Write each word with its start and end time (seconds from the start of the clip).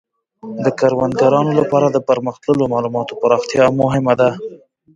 د 0.63 0.65
کروندګرانو 0.79 1.51
لپاره 1.59 1.87
د 1.89 1.97
پرمختللو 2.09 2.69
مالوماتو 2.73 3.17
پراختیا 3.21 3.65
مهمه 3.81 4.13
ده. 4.21 4.29